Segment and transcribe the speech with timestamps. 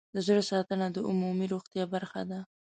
[0.15, 2.39] د زړه ساتنه د عمومي روغتیا برخه ده.